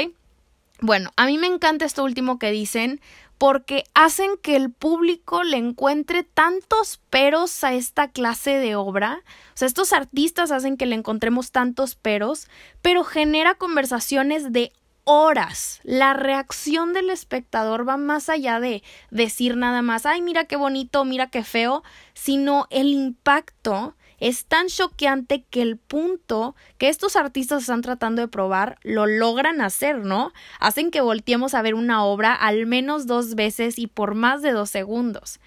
Bueno, 0.80 1.10
a 1.16 1.26
mí 1.26 1.38
me 1.38 1.46
encanta 1.46 1.84
esto 1.84 2.04
último 2.04 2.38
que 2.38 2.50
dicen 2.50 3.00
porque 3.38 3.84
hacen 3.94 4.32
que 4.40 4.56
el 4.56 4.70
público 4.70 5.42
le 5.42 5.56
encuentre 5.58 6.22
tantos 6.22 7.00
peros 7.10 7.64
a 7.64 7.74
esta 7.74 8.08
clase 8.08 8.52
de 8.58 8.76
obra. 8.76 9.20
O 9.48 9.56
sea, 9.56 9.68
estos 9.68 9.92
artistas 9.92 10.50
hacen 10.50 10.76
que 10.76 10.86
le 10.86 10.94
encontremos 10.94 11.50
tantos 11.50 11.94
peros, 11.96 12.48
pero 12.82 13.04
genera 13.04 13.54
conversaciones 13.54 14.52
de 14.52 14.72
horas. 15.06 15.80
La 15.84 16.14
reacción 16.14 16.92
del 16.92 17.10
espectador 17.10 17.88
va 17.88 17.96
más 17.96 18.28
allá 18.28 18.60
de 18.60 18.82
decir 19.10 19.56
nada 19.56 19.80
más, 19.80 20.04
ay, 20.04 20.20
mira 20.20 20.44
qué 20.44 20.56
bonito, 20.56 21.04
mira 21.04 21.28
qué 21.28 21.44
feo, 21.44 21.84
sino 22.12 22.66
el 22.70 22.88
impacto 22.88 23.94
es 24.18 24.46
tan 24.46 24.66
choqueante 24.66 25.44
que 25.44 25.62
el 25.62 25.76
punto 25.76 26.56
que 26.76 26.88
estos 26.88 27.14
artistas 27.14 27.62
están 27.62 27.82
tratando 27.82 28.22
de 28.22 28.28
probar 28.28 28.78
lo 28.82 29.06
logran 29.06 29.60
hacer, 29.60 29.98
¿no? 29.98 30.32
Hacen 30.58 30.90
que 30.90 31.00
volteemos 31.00 31.54
a 31.54 31.62
ver 31.62 31.74
una 31.74 32.04
obra 32.04 32.34
al 32.34 32.66
menos 32.66 33.06
dos 33.06 33.36
veces 33.36 33.78
y 33.78 33.86
por 33.86 34.14
más 34.14 34.42
de 34.42 34.50
dos 34.50 34.70
segundos. 34.70 35.38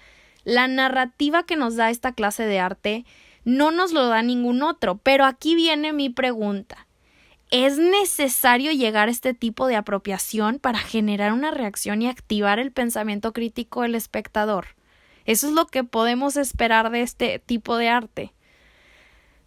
La 0.44 0.68
narrativa 0.68 1.42
que 1.42 1.56
nos 1.56 1.76
da 1.76 1.90
esta 1.90 2.12
clase 2.12 2.44
de 2.44 2.60
arte 2.60 3.04
no 3.44 3.72
nos 3.72 3.92
lo 3.92 4.06
da 4.06 4.22
ningún 4.22 4.62
otro, 4.62 4.96
pero 5.02 5.26
aquí 5.26 5.54
viene 5.54 5.92
mi 5.92 6.08
pregunta 6.08 6.86
es 7.50 7.78
necesario 7.78 8.72
llegar 8.72 9.08
a 9.08 9.10
este 9.10 9.34
tipo 9.34 9.66
de 9.66 9.76
apropiación 9.76 10.58
para 10.58 10.78
generar 10.78 11.32
una 11.32 11.50
reacción 11.50 12.02
y 12.02 12.08
activar 12.08 12.58
el 12.58 12.70
pensamiento 12.70 13.32
crítico 13.32 13.82
del 13.82 13.94
espectador. 13.94 14.68
Eso 15.24 15.48
es 15.48 15.52
lo 15.52 15.66
que 15.66 15.84
podemos 15.84 16.36
esperar 16.36 16.90
de 16.90 17.02
este 17.02 17.38
tipo 17.38 17.76
de 17.76 17.88
arte. 17.88 18.32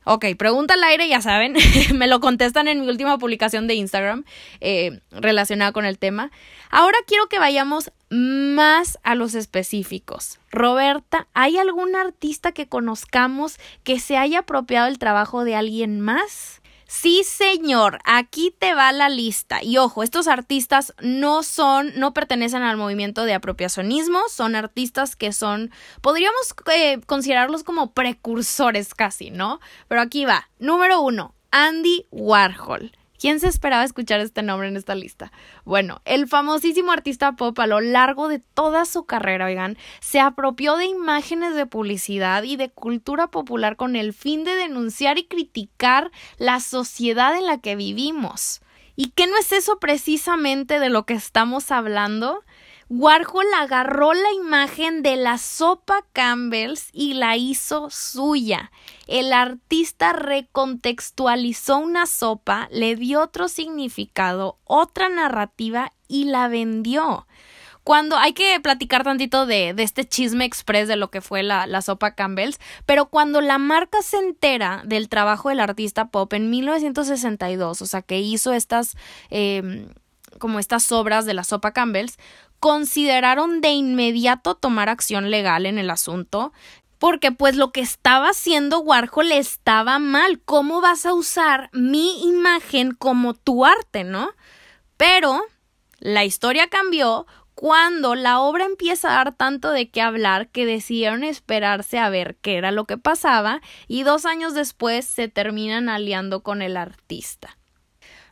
Ok, 0.06 0.26
pregunta 0.38 0.74
al 0.74 0.84
aire, 0.84 1.08
ya 1.08 1.22
saben, 1.22 1.56
me 1.96 2.08
lo 2.08 2.20
contestan 2.20 2.68
en 2.68 2.82
mi 2.82 2.90
última 2.90 3.18
publicación 3.18 3.68
de 3.68 3.76
Instagram 3.76 4.26
eh, 4.60 5.00
relacionada 5.12 5.72
con 5.72 5.86
el 5.86 5.98
tema. 5.98 6.30
Ahora 6.70 6.98
quiero 7.08 7.28
que 7.28 7.40
vayamos 7.40 7.92
más 8.10 9.00
a 9.04 9.16
los 9.16 9.34
específicos. 9.34 10.40
Roberta, 10.52 11.28
¿hay 11.34 11.58
algún 11.58 11.96
artista 11.96 12.52
que 12.52 12.68
conozcamos 12.68 13.58
que 13.84 14.00
se 14.00 14.18
haya 14.18 14.40
apropiado 14.40 14.88
el 14.88 15.00
trabajo 15.00 15.46
de 15.46 15.56
alguien 15.56 16.02
más? 16.02 16.62
Sí, 16.96 17.24
señor, 17.24 17.98
aquí 18.06 18.56
te 18.58 18.76
va 18.76 18.92
la 18.92 19.10
lista. 19.10 19.64
Y 19.64 19.78
ojo, 19.78 20.04
estos 20.04 20.28
artistas 20.28 20.94
no 21.02 21.42
son, 21.42 21.92
no 21.96 22.14
pertenecen 22.14 22.62
al 22.62 22.78
movimiento 22.78 23.26
de 23.26 23.34
apropiacionismo, 23.34 24.20
son 24.30 24.56
artistas 24.56 25.16
que 25.16 25.34
son, 25.34 25.72
podríamos 26.02 26.54
eh, 26.72 27.02
considerarlos 27.08 27.64
como 27.64 27.94
precursores 27.94 28.94
casi, 28.94 29.32
¿no? 29.32 29.60
Pero 29.88 30.02
aquí 30.02 30.26
va. 30.26 30.50
Número 30.60 31.02
uno, 31.02 31.34
Andy 31.50 32.06
Warhol. 32.12 32.92
¿Quién 33.24 33.40
se 33.40 33.48
esperaba 33.48 33.86
escuchar 33.86 34.20
este 34.20 34.44
nombre 34.44 34.68
en 34.68 34.76
esta 34.76 34.96
lista? 34.96 35.32
Bueno, 35.64 36.02
el 36.04 36.28
famosísimo 36.28 36.92
artista 36.92 37.38
pop 37.38 37.58
a 37.58 37.68
lo 37.68 37.80
largo 37.80 38.28
de 38.28 38.40
toda 38.40 38.84
su 38.84 39.06
carrera, 39.06 39.46
oigan, 39.46 39.78
se 40.02 40.20
apropió 40.20 40.76
de 40.76 40.88
imágenes 40.88 41.56
de 41.56 41.66
publicidad 41.66 42.44
y 42.44 42.58
de 42.58 42.70
cultura 42.70 43.28
popular 43.28 43.78
con 43.78 43.96
el 43.96 44.12
fin 44.12 44.44
de 44.44 44.56
denunciar 44.56 45.20
y 45.20 45.24
criticar 45.24 46.12
la 46.38 46.60
sociedad 46.60 47.38
en 47.38 47.46
la 47.46 47.62
que 47.62 47.78
vivimos. 47.78 48.60
¿Y 48.98 49.12
qué 49.12 49.26
no 49.26 49.38
es 49.38 49.54
eso 49.54 49.80
precisamente 49.80 50.80
de 50.80 50.90
lo 50.90 51.06
que 51.06 51.14
estamos 51.14 51.72
hablando? 51.72 52.44
Warhol 52.96 53.48
agarró 53.58 54.14
la 54.14 54.32
imagen 54.34 55.02
de 55.02 55.16
la 55.16 55.40
sopa 55.40 56.06
Campbell's 56.14 56.90
y 56.94 57.16
la 57.16 57.36
hizo 57.38 57.90
suya. 57.90 58.72
El 59.08 59.34
artista 59.34 60.14
recontextualizó 60.14 61.80
una 61.80 62.06
sopa, 62.06 62.68
le 62.72 62.96
dio 62.96 63.24
otro 63.24 63.48
significado, 63.48 64.60
otra 64.66 65.10
narrativa 65.10 65.92
y 66.08 66.26
la 66.26 66.48
vendió. 66.50 67.26
Cuando 67.84 68.16
hay 68.16 68.34
que 68.34 68.60
platicar 68.60 69.04
tantito 69.04 69.48
de, 69.48 69.74
de 69.74 69.82
este 69.82 70.06
chisme 70.06 70.46
express 70.46 70.88
de 70.88 70.96
lo 70.96 71.10
que 71.10 71.22
fue 71.22 71.42
la, 71.42 71.82
sopa 71.82 72.14
Campbell's, 72.14 72.60
pero 72.86 73.08
cuando 73.08 73.42
la 73.42 73.58
marca 73.58 74.04
se 74.04 74.18
entera 74.18 74.84
del 74.86 75.10
trabajo 75.10 75.50
del 75.50 75.62
artista 75.62 76.10
pop 76.10 76.32
en 76.34 76.52
1962, 76.52 77.82
o 77.82 77.86
sea, 77.88 78.04
que 78.04 78.20
hizo 78.20 78.54
estas, 78.54 78.96
eh, 79.32 79.88
como 80.38 80.60
estas 80.60 80.92
obras 80.92 81.26
de 81.26 81.34
la 81.34 81.44
sopa 81.44 81.72
Campbell's, 81.72 82.18
consideraron 82.64 83.60
de 83.60 83.72
inmediato 83.72 84.56
tomar 84.56 84.88
acción 84.88 85.30
legal 85.30 85.66
en 85.66 85.78
el 85.78 85.90
asunto, 85.90 86.54
porque 86.98 87.34
pues 87.34 87.58
lo 87.58 87.74
que 87.74 87.82
estaba 87.82 88.30
haciendo 88.30 88.80
Warhol 88.80 89.34
estaba 89.34 90.00
mal. 90.00 90.40
¿Cómo 90.40 90.80
vas 90.80 91.06
a 91.06 91.14
usar 91.14 91.70
mi 91.74 92.24
imagen 92.24 92.94
como 92.94 93.34
tu 93.34 93.66
arte, 93.66 94.06
no? 94.06 94.30
Pero 94.96 95.42
la 96.00 96.24
historia 96.24 96.70
cambió 96.70 97.28
cuando 97.54 98.16
la 98.16 98.40
obra 98.40 98.64
empieza 98.64 99.10
a 99.10 99.16
dar 99.16 99.36
tanto 99.36 99.72
de 99.72 99.90
qué 99.90 100.02
hablar 100.02 100.48
que 100.48 100.66
decidieron 100.66 101.26
esperarse 101.26 102.00
a 102.00 102.08
ver 102.08 102.38
qué 102.38 102.56
era 102.56 102.72
lo 102.72 102.86
que 102.86 102.98
pasaba 102.98 103.60
y 103.90 104.04
dos 104.04 104.26
años 104.26 104.54
después 104.54 105.04
se 105.04 105.28
terminan 105.28 105.90
aliando 105.90 106.44
con 106.44 106.62
el 106.62 106.78
artista. 106.78 107.58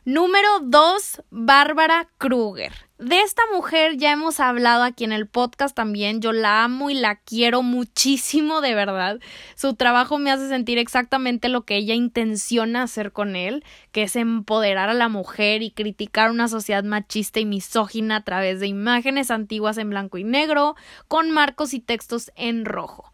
Número 0.04 0.48
2, 0.64 1.22
Bárbara 1.30 2.08
Kruger. 2.18 2.72
De 2.98 3.20
esta 3.20 3.42
mujer 3.54 3.98
ya 3.98 4.10
hemos 4.10 4.40
hablado 4.40 4.82
aquí 4.82 5.04
en 5.04 5.12
el 5.12 5.28
podcast 5.28 5.76
también. 5.76 6.20
Yo 6.20 6.32
la 6.32 6.64
amo 6.64 6.90
y 6.90 6.94
la 6.94 7.20
quiero 7.20 7.62
muchísimo, 7.62 8.60
de 8.60 8.74
verdad. 8.74 9.20
Su 9.54 9.74
trabajo 9.76 10.18
me 10.18 10.32
hace 10.32 10.48
sentir 10.48 10.78
exactamente 10.78 11.48
lo 11.48 11.64
que 11.64 11.76
ella 11.76 11.94
intenciona 11.94 12.82
hacer 12.82 13.12
con 13.12 13.36
él, 13.36 13.64
que 13.92 14.02
es 14.02 14.16
empoderar 14.16 14.88
a 14.88 14.94
la 14.94 15.08
mujer 15.08 15.62
y 15.62 15.70
criticar 15.70 16.32
una 16.32 16.48
sociedad 16.48 16.82
machista 16.82 17.38
y 17.38 17.44
misógina 17.44 18.16
a 18.16 18.24
través 18.24 18.58
de 18.58 18.66
imágenes 18.66 19.30
antiguas 19.30 19.78
en 19.78 19.90
blanco 19.90 20.18
y 20.18 20.24
negro, 20.24 20.74
con 21.06 21.30
marcos 21.30 21.74
y 21.74 21.78
textos 21.78 22.32
en 22.34 22.64
rojo. 22.64 23.12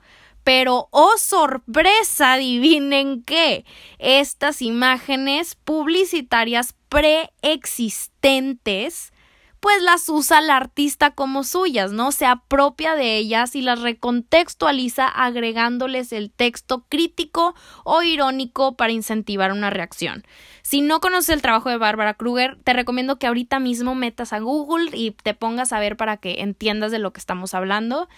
Pero, 0.49 0.89
oh 0.93 1.13
sorpresa, 1.19 2.33
adivinen 2.33 3.23
qué, 3.23 3.67
estas 3.99 4.63
imágenes 4.63 5.57
publicitarias 5.57 6.75
preexistentes 6.89 9.13
pues 9.61 9.83
las 9.83 10.09
usa 10.09 10.41
la 10.41 10.57
artista 10.57 11.11
como 11.11 11.43
suyas, 11.43 11.93
¿no? 11.93 12.13
Se 12.13 12.27
apropia 12.27 12.95
de 12.95 13.17
ellas 13.17 13.57
y 13.57 13.63
las 13.63 13.81
recontextualiza 13.81 15.09
agregándoles 15.09 16.13
el 16.13 16.31
texto 16.31 16.85
crítico 16.89 17.55
o 17.85 18.03
irónico 18.03 18.77
para 18.77 18.93
incentivar 18.93 19.53
una 19.53 19.71
reacción. 19.71 20.25
Si 20.63 20.81
no 20.81 21.01
conoces 21.01 21.31
el 21.31 21.43
trabajo 21.43 21.71
de 21.71 21.77
Bárbara 21.77 22.15
Kruger, 22.15 22.59
te 22.63 22.73
recomiendo 22.73 23.19
que 23.19 23.27
ahorita 23.27 23.59
mismo 23.59 23.95
metas 23.95 24.33
a 24.33 24.39
Google 24.39 24.97
y 24.97 25.11
te 25.11 25.35
pongas 25.35 25.73
a 25.73 25.81
ver 25.81 25.97
para 25.97 26.19
que 26.19 26.41
entiendas 26.41 26.93
de 26.93 26.99
lo 26.99 27.13
que 27.13 27.21
estamos 27.21 27.55
hablando. 27.55 28.09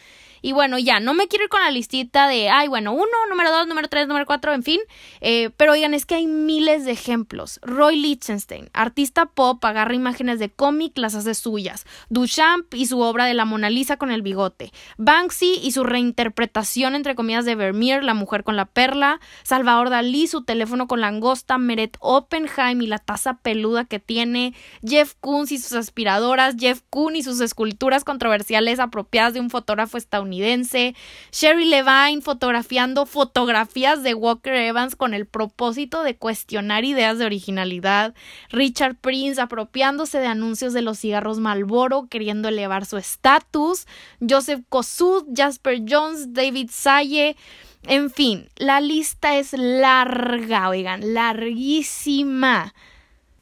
Y 0.42 0.52
bueno, 0.52 0.78
ya, 0.78 1.00
no 1.00 1.14
me 1.14 1.28
quiero 1.28 1.44
ir 1.44 1.50
con 1.50 1.60
la 1.60 1.70
listita 1.70 2.26
de, 2.26 2.48
ay, 2.48 2.68
bueno, 2.68 2.92
uno, 2.92 3.06
número 3.28 3.50
dos, 3.50 3.66
número 3.66 3.88
tres, 3.88 4.08
número 4.08 4.26
cuatro, 4.26 4.52
en 4.52 4.62
fin. 4.62 4.80
Eh, 5.20 5.50
pero 5.56 5.72
oigan, 5.72 5.94
es 5.94 6.06
que 6.06 6.14
hay 6.14 6.26
miles 6.26 6.84
de 6.84 6.92
ejemplos. 6.92 7.60
Roy 7.62 7.96
Lichtenstein, 7.96 8.70
artista 8.72 9.26
pop, 9.26 9.62
agarra 9.64 9.94
imágenes 9.94 10.38
de 10.38 10.50
cómic, 10.50 10.96
las 10.96 11.14
hace 11.14 11.34
suyas. 11.34 11.84
Duchamp 12.08 12.72
y 12.74 12.86
su 12.86 13.00
obra 13.00 13.26
de 13.26 13.34
la 13.34 13.44
Mona 13.44 13.70
Lisa 13.70 13.96
con 13.96 14.10
el 14.10 14.22
bigote. 14.22 14.72
Banksy 14.96 15.60
y 15.62 15.72
su 15.72 15.84
reinterpretación, 15.84 16.94
entre 16.94 17.14
comillas, 17.14 17.44
de 17.44 17.54
Vermeer, 17.54 18.02
La 18.02 18.14
mujer 18.14 18.44
con 18.44 18.56
la 18.56 18.64
perla. 18.64 19.20
Salvador 19.42 19.90
Dalí, 19.90 20.26
su 20.26 20.44
teléfono 20.44 20.88
con 20.88 21.00
langosta. 21.00 21.58
Meret 21.58 21.96
Oppenheim 22.00 22.80
y 22.82 22.86
la 22.86 22.98
taza 22.98 23.34
peluda 23.34 23.84
que 23.84 23.98
tiene. 23.98 24.54
Jeff 24.82 25.14
Koons 25.20 25.52
y 25.52 25.58
sus 25.58 25.72
aspiradoras. 25.72 26.56
Jeff 26.58 26.80
Koons 26.88 27.18
y 27.18 27.22
sus 27.22 27.40
esculturas 27.40 28.04
controversiales 28.04 28.80
apropiadas 28.80 29.34
de 29.34 29.40
un 29.40 29.50
fotógrafo 29.50 29.98
estadounidense 29.98 30.29
Sherry 30.30 31.64
Levine 31.64 32.22
fotografiando 32.22 33.06
fotografías 33.06 34.02
de 34.02 34.14
Walker 34.14 34.54
Evans 34.54 34.96
con 34.96 35.14
el 35.14 35.26
propósito 35.26 36.02
de 36.02 36.16
cuestionar 36.16 36.84
ideas 36.84 37.18
de 37.18 37.26
originalidad, 37.26 38.14
Richard 38.50 38.96
Prince 38.96 39.40
apropiándose 39.40 40.18
de 40.18 40.26
anuncios 40.26 40.72
de 40.72 40.82
los 40.82 40.98
cigarros 40.98 41.38
Marlboro 41.38 42.06
queriendo 42.08 42.48
elevar 42.48 42.86
su 42.86 42.96
estatus, 42.96 43.86
Joseph 44.26 44.62
Kossuth, 44.68 45.26
Jasper 45.34 45.82
Jones, 45.88 46.32
David 46.32 46.70
Saye, 46.72 47.36
en 47.84 48.10
fin, 48.10 48.48
la 48.56 48.80
lista 48.80 49.36
es 49.38 49.54
larga, 49.54 50.68
oigan, 50.68 51.14
larguísima 51.14 52.74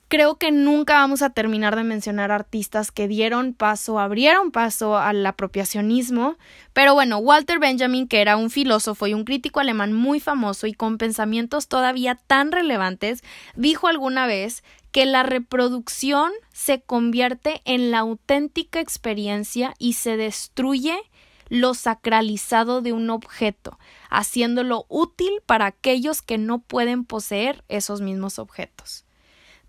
creo 0.08 0.36
que 0.36 0.50
nunca 0.50 0.94
vamos 0.94 1.20
a 1.20 1.30
terminar 1.30 1.76
de 1.76 1.84
mencionar 1.84 2.32
artistas 2.32 2.90
que 2.90 3.08
dieron 3.08 3.52
paso, 3.52 3.98
abrieron 3.98 4.50
paso 4.50 4.96
al 4.96 5.24
apropiacionismo, 5.24 6.36
pero 6.72 6.94
bueno, 6.94 7.18
Walter 7.18 7.58
Benjamin, 7.58 8.08
que 8.08 8.22
era 8.22 8.38
un 8.38 8.50
filósofo 8.50 9.06
y 9.06 9.14
un 9.14 9.24
crítico 9.24 9.60
alemán 9.60 9.92
muy 9.92 10.18
famoso 10.18 10.66
y 10.66 10.72
con 10.72 10.96
pensamientos 10.96 11.68
todavía 11.68 12.14
tan 12.26 12.52
relevantes, 12.52 13.22
dijo 13.54 13.86
alguna 13.86 14.26
vez 14.26 14.64
que 14.92 15.04
la 15.04 15.22
reproducción 15.22 16.32
se 16.52 16.80
convierte 16.80 17.60
en 17.66 17.90
la 17.90 17.98
auténtica 17.98 18.80
experiencia 18.80 19.74
y 19.78 19.92
se 19.92 20.16
destruye 20.16 20.96
lo 21.50 21.74
sacralizado 21.74 22.80
de 22.80 22.92
un 22.92 23.10
objeto, 23.10 23.78
haciéndolo 24.10 24.86
útil 24.88 25.30
para 25.44 25.66
aquellos 25.66 26.22
que 26.22 26.38
no 26.38 26.60
pueden 26.60 27.04
poseer 27.04 27.64
esos 27.68 28.00
mismos 28.00 28.38
objetos. 28.38 29.07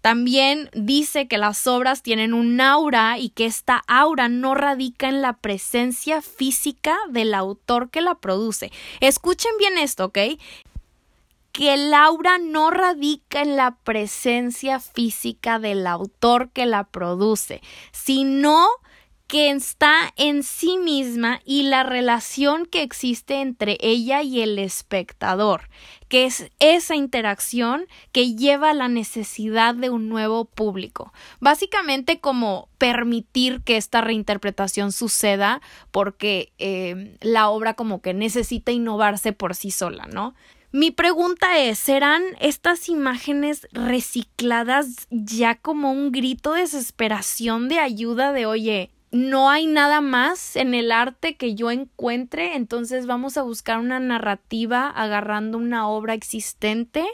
También 0.02 0.70
dice 0.74 1.28
que 1.28 1.38
las 1.38 1.68
obras 1.68 2.02
tienen 2.04 2.34
un 2.34 2.62
aura 2.62 3.18
y 3.18 3.30
que 3.30 3.46
esta 3.46 3.84
aura 3.88 4.30
no 4.30 4.56
radica 4.56 5.10
en 5.10 5.22
la 5.22 5.34
presencia 5.34 6.22
física 6.22 6.98
del 7.10 7.34
autor 7.34 7.90
que 7.90 8.02
la 8.02 8.16
produce. 8.16 8.72
Escuchen 9.02 9.52
bien 9.58 9.78
esto, 9.78 10.06
¿ok? 10.06 10.18
Que 11.52 11.74
el 11.74 11.94
aura 11.94 12.38
no 12.38 12.72
radica 12.72 13.42
en 13.42 13.58
la 13.58 13.76
presencia 13.76 14.80
física 14.80 15.60
del 15.60 15.86
autor 15.86 16.50
que 16.52 16.66
la 16.66 16.86
produce, 16.86 17.62
sino 17.92 18.68
que 19.30 19.52
está 19.52 20.12
en 20.18 20.42
sí 20.42 20.80
misma 20.80 21.40
y 21.46 21.62
la 21.62 21.84
relación 21.84 22.66
que 22.66 22.82
existe 22.82 23.42
entre 23.42 23.78
ella 23.80 24.24
y 24.24 24.42
el 24.42 24.58
espectador, 24.58 25.70
que 26.08 26.26
es 26.26 26.50
esa 26.58 26.96
interacción 26.96 27.86
que 28.12 28.34
lleva 28.34 28.72
a 28.72 28.74
la 28.74 28.88
necesidad 28.88 29.76
de 29.76 29.92
un 29.92 30.10
nuevo 30.10 30.46
público. 30.46 31.14
Básicamente 31.40 32.20
como 32.20 32.70
permitir 32.80 33.62
que 33.62 33.78
esta 33.78 34.02
reinterpretación 34.02 34.92
suceda 34.92 35.62
porque 35.92 36.52
eh, 36.58 37.16
la 37.22 37.50
obra 37.50 37.76
como 37.76 38.02
que 38.02 38.16
necesita 38.16 38.72
innovarse 38.72 39.32
por 39.32 39.54
sí 39.54 39.70
sola, 39.70 40.08
¿no? 40.12 40.34
Mi 40.72 40.90
pregunta 40.90 41.60
es, 41.60 41.78
¿serán 41.78 42.24
estas 42.40 42.90
imágenes 42.90 43.68
recicladas 43.74 45.08
ya 45.12 45.54
como 45.54 45.92
un 45.92 46.12
grito 46.12 46.54
de 46.54 46.62
desesperación 46.62 47.70
de 47.70 47.78
ayuda 47.78 48.34
de, 48.34 48.48
oye, 48.48 48.92
no 49.12 49.50
hay 49.50 49.66
nada 49.66 50.02
más 50.02 50.56
en 50.56 50.74
el 50.74 50.92
arte 50.92 51.36
que 51.36 51.56
yo 51.56 51.72
encuentre, 51.72 52.56
entonces 52.56 53.08
vamos 53.08 53.38
a 53.38 53.42
buscar 53.42 53.80
una 53.80 54.00
narrativa 54.00 54.88
agarrando 54.88 55.58
una 55.58 55.88
obra 55.88 56.14
existente, 56.14 57.06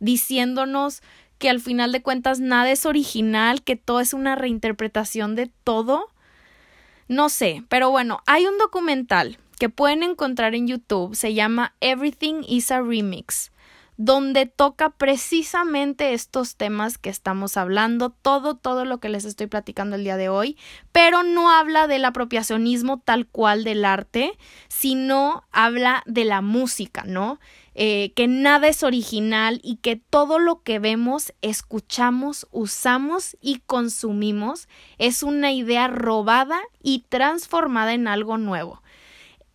diciéndonos 0.00 1.02
que 1.38 1.48
al 1.48 1.60
final 1.60 1.92
de 1.92 2.02
cuentas 2.02 2.40
nada 2.40 2.70
es 2.70 2.84
original, 2.84 3.62
que 3.62 3.76
todo 3.76 4.00
es 4.00 4.12
una 4.12 4.34
reinterpretación 4.34 5.36
de 5.36 5.50
todo. 5.64 6.08
No 7.08 7.28
sé, 7.28 7.64
pero 7.68 7.90
bueno, 7.90 8.20
hay 8.26 8.46
un 8.46 8.58
documental 8.58 9.38
que 9.58 9.68
pueden 9.68 10.02
encontrar 10.02 10.54
en 10.54 10.66
YouTube, 10.66 11.14
se 11.14 11.34
llama 11.34 11.74
Everything 11.80 12.42
is 12.46 12.70
a 12.70 12.82
Remix 12.82 13.50
donde 14.02 14.46
toca 14.46 14.88
precisamente 14.88 16.14
estos 16.14 16.56
temas 16.56 16.96
que 16.96 17.10
estamos 17.10 17.58
hablando, 17.58 18.08
todo, 18.08 18.56
todo 18.56 18.86
lo 18.86 18.98
que 18.98 19.10
les 19.10 19.26
estoy 19.26 19.46
platicando 19.46 19.96
el 19.96 20.04
día 20.04 20.16
de 20.16 20.30
hoy, 20.30 20.56
pero 20.90 21.22
no 21.22 21.50
habla 21.50 21.86
del 21.86 22.06
apropiacionismo 22.06 23.00
tal 23.00 23.26
cual 23.26 23.62
del 23.62 23.84
arte, 23.84 24.38
sino 24.68 25.44
habla 25.52 26.02
de 26.06 26.24
la 26.24 26.40
música, 26.40 27.04
¿no? 27.06 27.40
Eh, 27.74 28.14
que 28.16 28.26
nada 28.26 28.68
es 28.68 28.82
original 28.82 29.60
y 29.62 29.76
que 29.76 29.96
todo 29.96 30.38
lo 30.38 30.62
que 30.62 30.78
vemos, 30.78 31.34
escuchamos, 31.42 32.48
usamos 32.52 33.36
y 33.42 33.58
consumimos 33.66 34.66
es 34.96 35.22
una 35.22 35.52
idea 35.52 35.88
robada 35.88 36.58
y 36.82 37.04
transformada 37.10 37.92
en 37.92 38.08
algo 38.08 38.38
nuevo. 38.38 38.82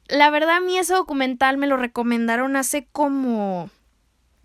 La 0.07 0.29
verdad 0.29 0.57
a 0.57 0.59
mí 0.59 0.77
ese 0.77 0.93
documental 0.93 1.57
me 1.57 1.65
lo 1.65 1.77
recomendaron 1.77 2.55
hace 2.55 2.85
como 2.91 3.71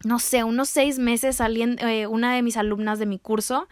no 0.05 0.19
sé, 0.19 0.45
unos 0.45 0.69
seis 0.69 0.99
meses 0.99 1.37
salí 1.37 1.63
eh, 1.63 2.07
una 2.07 2.35
de 2.35 2.43
mis 2.43 2.57
alumnas 2.57 2.99
de 2.99 3.07
mi 3.07 3.19
curso 3.19 3.69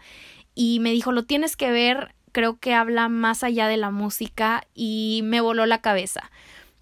y 0.55 0.79
me 0.79 0.91
dijo, 0.91 1.11
lo 1.11 1.23
tienes 1.23 1.55
que 1.55 1.71
ver, 1.71 2.13
creo 2.31 2.59
que 2.59 2.73
habla 2.73 3.09
más 3.09 3.43
allá 3.43 3.67
de 3.67 3.77
la 3.77 3.91
música 3.91 4.63
y 4.73 5.21
me 5.23 5.41
voló 5.41 5.65
la 5.65 5.81
cabeza. 5.81 6.31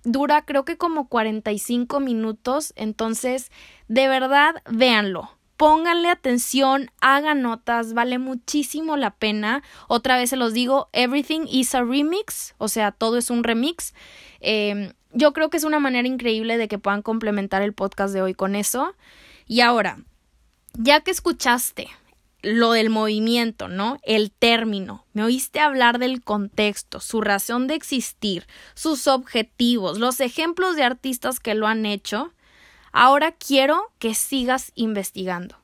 Dura 0.04 0.44
creo 0.46 0.66
que 0.66 0.78
como 0.78 1.08
45 1.08 2.00
minutos, 2.00 2.74
entonces 2.76 3.52
de 3.88 4.08
verdad 4.08 4.56
véanlo. 4.70 5.32
Pónganle 5.58 6.10
atención, 6.10 6.92
hagan 7.02 7.42
notas, 7.42 7.96
vale 7.96 8.20
muchísimo 8.20 8.96
la 8.96 9.16
pena. 9.16 9.64
Otra 9.88 10.16
vez 10.16 10.30
se 10.30 10.38
los 10.38 10.54
digo, 10.54 10.88
everything 10.94 11.48
is 11.50 11.74
a 11.74 11.84
remix, 11.84 12.54
o 12.60 12.68
sea, 12.68 12.92
todo 12.92 13.18
es 13.18 13.32
un 13.32 13.44
remix. 13.44 13.96
Em, 14.40 14.94
yo 15.14 15.34
creo 15.34 15.50
que 15.50 15.58
es 15.58 15.64
una 15.64 15.80
manera 15.80 16.08
increíble 16.08 16.58
de 16.58 16.68
que 16.68 16.78
puedan 16.78 17.02
complementar 17.02 17.64
el 17.64 17.74
podcast 17.74 18.14
de 18.14 18.22
hoy 18.22 18.36
con 18.36 18.56
eso. 18.56 18.94
Y 19.48 19.62
ahora, 19.62 20.00
ya 20.74 21.02
que 21.02 21.12
escuchaste 21.12 21.90
lo 22.44 22.72
del 22.72 22.90
movimiento, 22.90 23.68
¿no? 23.68 23.98
El 24.04 24.32
término. 24.32 25.06
Me 25.14 25.24
oíste 25.24 25.60
hablar 25.60 26.00
del 26.00 26.24
contexto, 26.24 27.00
su 27.00 27.22
razón 27.22 27.68
de 27.68 27.76
existir, 27.76 28.46
sus 28.74 29.08
objetivos, 29.08 29.98
los 30.00 30.20
ejemplos 30.20 30.76
de 30.76 30.84
artistas 30.84 31.40
que 31.40 31.56
lo 31.56 31.68
han 31.68 31.86
hecho. 31.86 32.34
Ahora 32.92 33.32
quiero 33.32 33.92
que 34.00 34.14
sigas 34.14 34.72
investigando, 34.76 35.58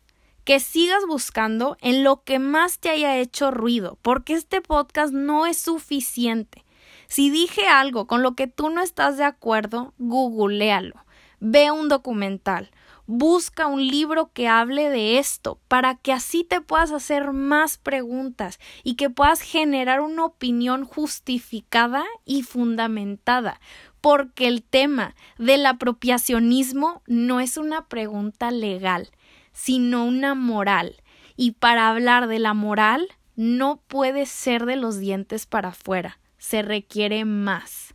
que 0.43 0.59
sigas 0.59 1.05
buscando 1.07 1.77
en 1.81 2.03
lo 2.03 2.23
que 2.23 2.39
más 2.39 2.79
te 2.79 2.89
haya 2.89 3.17
hecho 3.17 3.51
ruido, 3.51 3.97
porque 4.01 4.33
este 4.33 4.61
podcast 4.61 5.13
no 5.13 5.45
es 5.45 5.57
suficiente. 5.57 6.65
Si 7.07 7.29
dije 7.29 7.67
algo 7.67 8.07
con 8.07 8.23
lo 8.23 8.35
que 8.35 8.47
tú 8.47 8.69
no 8.69 8.81
estás 8.81 9.17
de 9.17 9.23
acuerdo, 9.23 9.93
googlealo, 9.99 10.95
ve 11.39 11.71
un 11.71 11.87
documental, 11.87 12.71
Busca 13.05 13.67
un 13.67 13.85
libro 13.85 14.31
que 14.33 14.47
hable 14.47 14.89
de 14.89 15.17
esto 15.19 15.59
para 15.67 15.95
que 15.95 16.13
así 16.13 16.45
te 16.45 16.61
puedas 16.61 16.91
hacer 16.91 17.33
más 17.33 17.77
preguntas 17.77 18.59
y 18.81 18.95
que 18.95 19.09
puedas 19.09 19.41
generar 19.41 19.99
una 19.99 20.23
opinión 20.23 20.85
justificada 20.85 22.05
y 22.23 22.43
fundamentada. 22.43 23.59
Porque 23.99 24.47
el 24.47 24.63
tema 24.63 25.15
del 25.37 25.65
apropiacionismo 25.65 27.01
no 27.05 27.41
es 27.41 27.57
una 27.57 27.87
pregunta 27.87 28.51
legal, 28.51 29.09
sino 29.51 30.05
una 30.05 30.33
moral. 30.33 30.95
Y 31.35 31.51
para 31.51 31.89
hablar 31.89 32.27
de 32.27 32.39
la 32.39 32.53
moral, 32.53 33.09
no 33.35 33.81
puede 33.87 34.25
ser 34.25 34.65
de 34.65 34.77
los 34.77 34.97
dientes 34.97 35.45
para 35.45 35.69
afuera, 35.69 36.19
se 36.37 36.61
requiere 36.61 37.25
más 37.25 37.92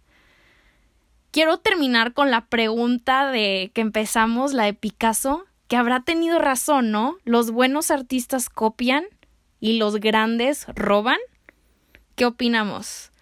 quiero 1.31 1.59
terminar 1.59 2.12
con 2.12 2.31
la 2.31 2.47
pregunta 2.47 3.31
de 3.31 3.71
que 3.75 3.81
empezamos, 3.81 4.53
la 4.53 4.64
de 4.64 4.75
Picasso, 4.75 5.45
que 5.69 5.77
habrá 5.77 6.01
tenido 6.01 6.38
razón, 6.38 6.91
¿no? 6.91 7.17
Los 7.25 7.51
buenos 7.51 7.91
artistas 7.91 8.49
copian 8.49 9.05
y 9.61 9.79
los 9.79 9.97
grandes 9.97 10.67
roban. 10.69 11.19
¿Qué 12.17 12.25
opinamos? 12.25 13.12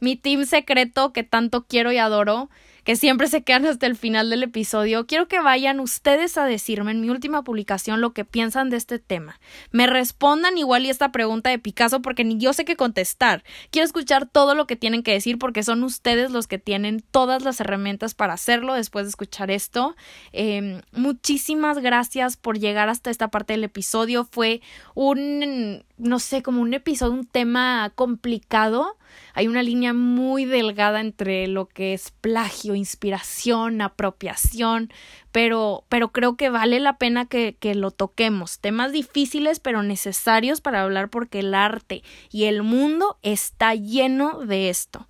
Mi 0.00 0.16
team 0.16 0.44
secreto 0.44 1.12
que 1.12 1.22
tanto 1.22 1.66
quiero 1.66 1.92
y 1.92 1.98
adoro 1.98 2.50
que 2.84 2.96
siempre 2.96 3.26
se 3.26 3.42
quedan 3.42 3.66
hasta 3.66 3.86
el 3.86 3.96
final 3.96 4.30
del 4.30 4.42
episodio, 4.42 5.06
quiero 5.06 5.26
que 5.26 5.40
vayan 5.40 5.80
ustedes 5.80 6.36
a 6.38 6.44
decirme 6.44 6.92
en 6.92 7.00
mi 7.00 7.10
última 7.10 7.42
publicación 7.42 8.00
lo 8.00 8.12
que 8.12 8.24
piensan 8.24 8.70
de 8.70 8.76
este 8.76 8.98
tema. 8.98 9.40
Me 9.70 9.86
respondan 9.86 10.58
igual 10.58 10.86
y 10.86 10.90
esta 10.90 11.10
pregunta 11.10 11.50
de 11.50 11.58
Picasso 11.58 12.02
porque 12.02 12.24
ni 12.24 12.38
yo 12.38 12.52
sé 12.52 12.64
qué 12.64 12.76
contestar. 12.76 13.42
Quiero 13.70 13.86
escuchar 13.86 14.26
todo 14.26 14.54
lo 14.54 14.66
que 14.66 14.76
tienen 14.76 15.02
que 15.02 15.12
decir 15.12 15.38
porque 15.38 15.62
son 15.62 15.82
ustedes 15.82 16.30
los 16.30 16.46
que 16.46 16.58
tienen 16.58 17.02
todas 17.10 17.42
las 17.42 17.60
herramientas 17.60 18.14
para 18.14 18.34
hacerlo 18.34 18.74
después 18.74 19.06
de 19.06 19.10
escuchar 19.10 19.50
esto. 19.50 19.96
Em, 20.32 20.82
muchísimas 20.92 21.78
gracias 21.78 22.36
por 22.36 22.58
llegar 22.58 22.88
hasta 22.88 23.10
esta 23.10 23.28
parte 23.28 23.54
del 23.54 23.64
episodio. 23.64 24.24
Fue 24.30 24.60
un, 24.94 25.84
no 25.96 26.18
sé, 26.18 26.42
como 26.42 26.60
un 26.60 26.74
episodio, 26.74 27.12
un 27.12 27.26
tema 27.26 27.92
complicado 27.94 28.96
hay 29.32 29.48
una 29.48 29.62
línea 29.62 29.92
muy 29.92 30.44
delgada 30.44 31.00
entre 31.00 31.46
lo 31.46 31.66
que 31.66 31.94
es 31.94 32.12
plagio, 32.20 32.74
inspiración, 32.74 33.80
apropiación, 33.80 34.92
pero, 35.32 35.84
pero 35.88 36.12
creo 36.12 36.36
que 36.36 36.50
vale 36.50 36.80
la 36.80 36.98
pena 36.98 37.26
que, 37.26 37.56
que 37.58 37.74
lo 37.74 37.90
toquemos. 37.90 38.60
Temas 38.60 38.92
difíciles 38.92 39.60
pero 39.60 39.82
necesarios 39.82 40.60
para 40.60 40.82
hablar 40.82 41.10
porque 41.10 41.40
el 41.40 41.54
arte 41.54 42.02
y 42.30 42.44
el 42.44 42.62
mundo 42.62 43.18
está 43.22 43.74
lleno 43.74 44.40
de 44.40 44.70
esto. 44.70 45.08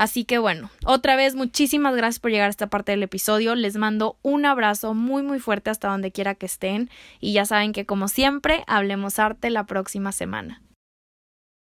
Así 0.00 0.24
que 0.24 0.38
bueno, 0.38 0.70
otra 0.86 1.14
vez 1.14 1.34
muchísimas 1.34 1.94
gracias 1.94 2.20
por 2.20 2.30
llegar 2.30 2.46
a 2.46 2.50
esta 2.50 2.68
parte 2.68 2.92
del 2.92 3.02
episodio. 3.02 3.54
Les 3.54 3.76
mando 3.76 4.16
un 4.22 4.46
abrazo 4.46 4.94
muy 4.94 5.22
muy 5.22 5.40
fuerte 5.40 5.68
hasta 5.68 5.88
donde 5.88 6.10
quiera 6.10 6.34
que 6.34 6.46
estén 6.46 6.88
y 7.20 7.34
ya 7.34 7.44
saben 7.44 7.74
que 7.74 7.84
como 7.84 8.08
siempre, 8.08 8.64
hablemos 8.66 9.18
arte 9.18 9.50
la 9.50 9.66
próxima 9.66 10.10
semana. 10.12 10.62